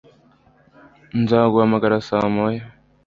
Nzaguhamagara 1.21 2.05
saa 2.07 2.27
moya 2.35 2.63